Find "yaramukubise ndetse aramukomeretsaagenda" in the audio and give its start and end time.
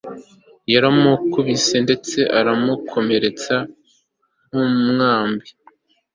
0.73-3.67